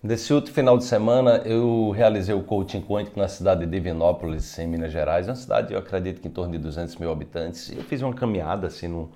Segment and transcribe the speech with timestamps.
[0.00, 4.64] Nesse outro final de semana, eu realizei o Coaching Quântico na cidade de Divinópolis, em
[4.68, 5.26] Minas Gerais.
[5.26, 7.68] É uma cidade, eu acredito que em torno de 200 mil habitantes.
[7.72, 9.08] Eu fiz uma caminhada assim num,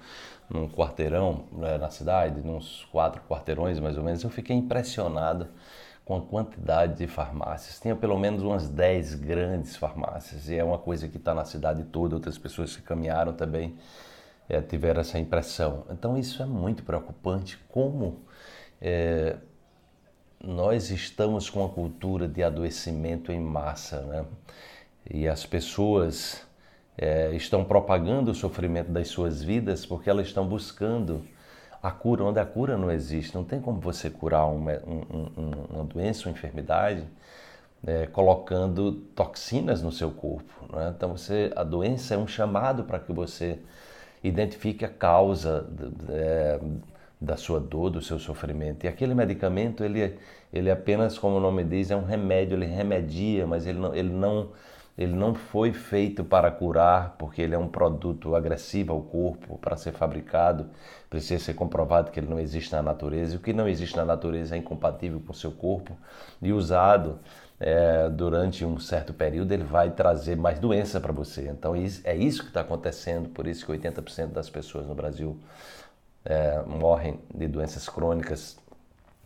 [0.50, 4.24] num quarteirão né, na cidade, uns quatro quarteirões mais ou menos.
[4.24, 5.46] Eu fiquei impressionado
[6.04, 7.78] com a quantidade de farmácias.
[7.78, 11.84] Tinha pelo menos umas 10 grandes farmácias e é uma coisa que está na cidade
[11.84, 12.16] toda.
[12.16, 13.76] Outras pessoas que caminharam também
[14.48, 15.84] é, tiveram essa impressão.
[15.90, 17.56] Então isso é muito preocupante.
[17.68, 18.18] Como
[18.80, 19.36] é,
[20.42, 24.24] nós estamos com uma cultura de adoecimento em massa, né?
[25.08, 26.46] E as pessoas
[26.98, 31.24] é, estão propagando o sofrimento das suas vidas porque elas estão buscando
[31.82, 33.34] a cura onde a cura não existe.
[33.34, 37.04] Não tem como você curar uma, um, uma doença, uma enfermidade,
[37.84, 40.52] é, colocando toxinas no seu corpo.
[40.72, 40.92] Né?
[40.96, 43.58] Então, você, a doença é um chamado para que você
[44.22, 45.66] identifique a causa
[46.08, 46.60] é,
[47.22, 48.84] da sua dor, do seu sofrimento.
[48.84, 50.18] E aquele medicamento, ele,
[50.52, 54.10] ele apenas, como o nome diz, é um remédio, ele remedia, mas ele não, ele
[54.10, 54.50] não,
[54.98, 59.76] ele não foi feito para curar, porque ele é um produto agressivo ao corpo, para
[59.76, 60.66] ser fabricado,
[61.08, 63.34] precisa ser comprovado que ele não existe na natureza.
[63.34, 65.96] E o que não existe na natureza é incompatível com o seu corpo
[66.42, 67.20] e usado
[67.60, 71.48] é, durante um certo período, ele vai trazer mais doença para você.
[71.48, 75.38] Então, é isso que está acontecendo, por isso que 80% das pessoas no Brasil
[76.24, 78.58] é, morrem de doenças crônicas,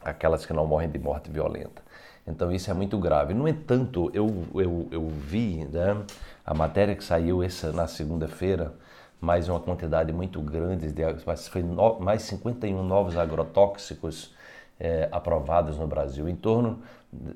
[0.02, 1.82] aquelas que não morrem de morte violenta.
[2.26, 3.34] Então isso é muito grave.
[3.34, 5.96] No entanto, eu, eu, eu vi né,
[6.44, 8.74] a matéria que saiu essa na segunda-feira,
[9.20, 11.02] mais uma quantidade muito grande, de,
[11.50, 14.34] foi no, mais 51 novos agrotóxicos
[14.78, 16.28] é, aprovados no Brasil.
[16.28, 16.80] Em torno,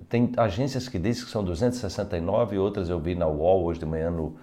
[0.08, 4.10] tem agências que dizem que são 269, outras eu vi na UOL hoje de manhã
[4.10, 4.36] no,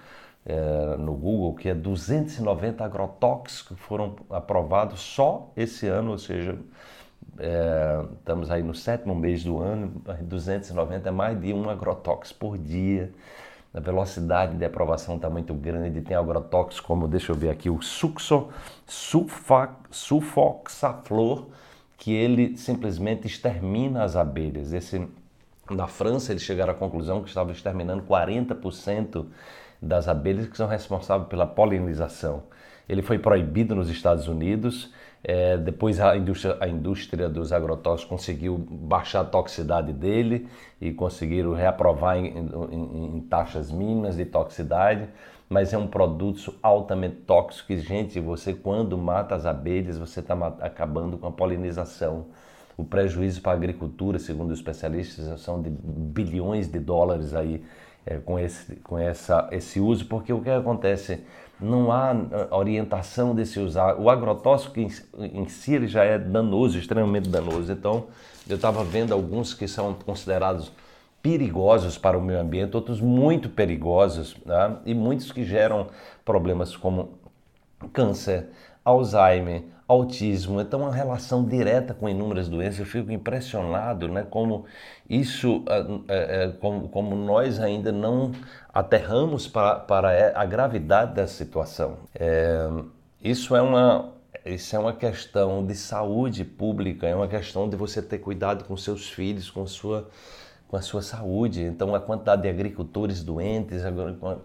[0.49, 6.57] é, no Google que é 290 agrotóxicos que foram aprovados só esse ano, ou seja,
[7.37, 12.57] é, estamos aí no sétimo mês do ano, 290 é mais de um agrotóxico por
[12.57, 13.11] dia.
[13.73, 15.99] A velocidade de aprovação está muito grande.
[16.01, 18.47] Tem agrotóxicos como, deixa eu ver aqui, o suxo,
[19.91, 21.47] sulfoxaflor,
[21.97, 24.71] que ele simplesmente extermina as abelhas.
[24.71, 25.05] Esse,
[25.69, 29.25] na França, eles chegaram à conclusão que estava exterminando 40%
[29.81, 32.43] das abelhas que são responsáveis pela polinização.
[32.87, 34.93] Ele foi proibido nos Estados Unidos,
[35.23, 40.47] é, depois a indústria, a indústria dos agrotóxicos conseguiu baixar a toxicidade dele
[40.79, 45.09] e conseguiram reaprovar em, em, em taxas mínimas de toxicidade,
[45.49, 50.35] mas é um produto altamente tóxico e, gente, você quando mata as abelhas, você está
[50.61, 52.27] acabando com a polinização.
[52.77, 57.63] O prejuízo para a agricultura, segundo os especialistas, são de bilhões de dólares aí
[58.07, 61.23] é, com, esse, com essa, esse uso, porque o que acontece?
[61.59, 63.99] Não há ah, orientação desse usar.
[63.99, 67.71] O agrotóxico em, em si já é danoso, extremamente danoso.
[67.71, 68.07] Então,
[68.47, 70.71] eu estava vendo alguns que são considerados
[71.21, 74.77] perigosos para o meio ambiente, outros muito perigosos, né?
[74.85, 75.87] e muitos que geram
[76.23, 77.17] problemas como
[77.91, 78.47] câncer,
[78.85, 82.79] Alzheimer, autismo, então uma relação direta com inúmeras doenças.
[82.79, 84.65] Eu fico impressionado, né, como
[85.09, 85.63] isso,
[86.09, 88.31] é, como, como nós ainda não
[88.73, 91.97] aterramos para, para a gravidade da situação.
[92.13, 92.67] É,
[93.23, 94.13] isso é uma
[94.45, 98.77] isso é uma questão de saúde pública, é uma questão de você ter cuidado com
[98.77, 100.09] seus filhos, com sua
[100.67, 101.63] com a sua saúde.
[101.63, 103.91] Então, a quantidade de agricultores doentes, a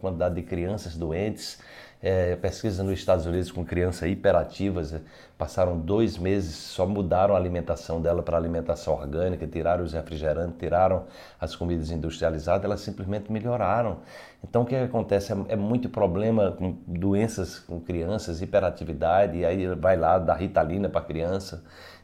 [0.01, 1.59] quantidade de crianças doentes,
[2.03, 5.01] é, pesquisa nos Estados Unidos com crianças hiperativas, é,
[5.39, 11.05] passaram dois meses, só mudaram a alimentação dela para alimentação orgânica, tiraram os refrigerantes, tiraram
[11.41, 13.99] as comidas industrializadas, elas simplesmente melhoraram.
[14.43, 15.33] Então o que acontece?
[15.33, 20.89] É, é muito problema com doenças com crianças, hiperatividade, e aí vai lá dar ritalina
[20.89, 21.63] para a criança.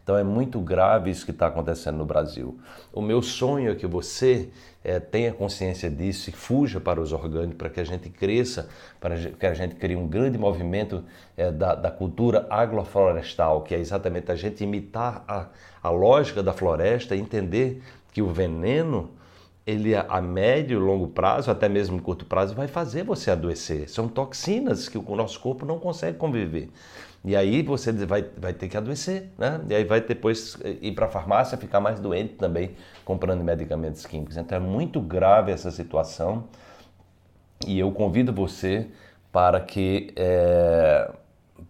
[0.09, 2.59] Então é muito grave isso que está acontecendo no Brasil.
[2.95, 4.49] O meu sonho é que você
[4.83, 9.19] é, tenha consciência disso e fuja para os orgânicos, para que a gente cresça, para
[9.19, 11.05] que a gente crie um grande movimento
[11.37, 15.49] é, da, da, cultura agroflorestal, que é exatamente a gente imitar a,
[15.83, 19.11] a lógica da floresta e entender que o veneno
[19.69, 23.87] ele a médio longo prazo, até mesmo curto prazo, vai fazer você adoecer.
[23.91, 26.71] São toxinas que o nosso corpo não consegue conviver.
[27.23, 29.61] E aí você vai, vai ter que adoecer, né?
[29.69, 32.71] E aí vai depois ir para a farmácia, ficar mais doente também,
[33.05, 34.39] comprando medicamentos químicos.
[34.39, 36.45] Então é muito grave essa situação
[37.67, 38.87] e eu convido você
[39.31, 41.11] para que é,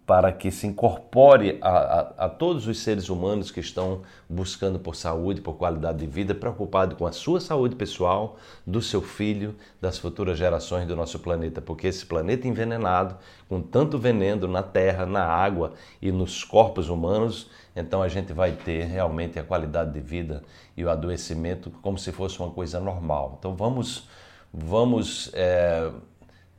[0.05, 4.95] para que se incorpore a, a, a, todos os seres humanos que estão buscando por
[4.95, 9.97] saúde, por qualidade de vida, preocupado com a sua saúde pessoal, do seu filho, das
[9.97, 15.23] futuras gerações do nosso planeta, porque esse planeta envenenado, com tanto veneno na terra, na
[15.23, 20.43] água e nos corpos humanos, então a gente vai ter realmente a qualidade de vida
[20.77, 23.37] e o adoecimento como se fosse uma coisa normal.
[23.39, 24.07] Então vamos,
[24.53, 25.91] vamos é,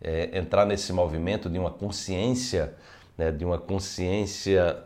[0.00, 2.74] é, entrar nesse movimento de uma consciência
[3.20, 4.78] né, de uma consciência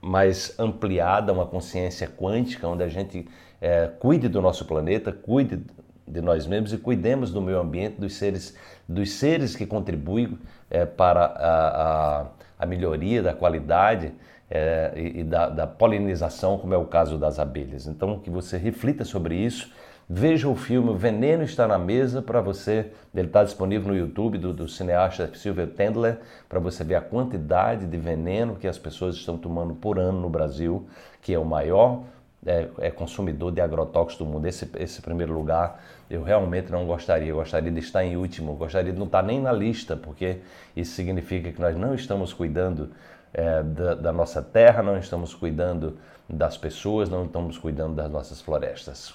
[0.00, 3.28] mais ampliada, uma consciência quântica, onde a gente
[3.60, 5.62] é, cuide do nosso planeta, cuide
[6.08, 8.56] de nós mesmos e cuidemos do meio ambiente, dos seres,
[8.88, 10.36] dos seres que contribuem
[10.68, 12.26] é, para a, a,
[12.58, 14.12] a, melhoria da qualidade
[14.50, 17.86] é, e, e da, da polinização, como é o caso das abelhas.
[17.86, 19.70] Então, que você reflita sobre isso
[20.12, 22.90] Veja o filme Veneno está na mesa para você.
[23.14, 26.18] Ele está disponível no YouTube do, do cineasta Silver Tendler
[26.48, 30.28] para você ver a quantidade de veneno que as pessoas estão tomando por ano no
[30.28, 30.84] Brasil,
[31.22, 32.02] que é o maior
[32.44, 34.46] é, é consumidor de agrotóxicos do mundo.
[34.46, 35.80] Esse, esse primeiro lugar
[36.10, 37.28] eu realmente não gostaria.
[37.28, 38.56] Eu gostaria de estar em último.
[38.56, 40.38] Gostaria de não estar nem na lista, porque
[40.74, 42.90] isso significa que nós não estamos cuidando
[43.32, 45.98] é, da, da nossa terra, não estamos cuidando
[46.28, 49.14] das pessoas, não estamos cuidando das nossas florestas.